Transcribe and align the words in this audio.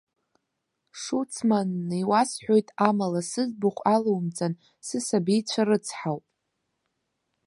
Шуцманн, 1.01 1.71
иуасҳәауеит, 2.01 2.67
амала, 2.87 3.21
сыӡбахә 3.29 3.83
алоумҵан, 3.95 4.53
сысабицәа 4.85 5.61
рыцҳауп. 5.67 6.25